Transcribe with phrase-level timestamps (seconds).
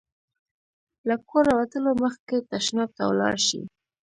[1.07, 3.61] له کوره وتلو مخکې تشناب ته ولاړ شئ.